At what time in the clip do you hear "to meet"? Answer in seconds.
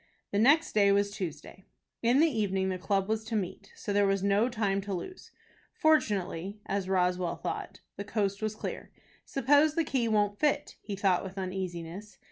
3.25-3.71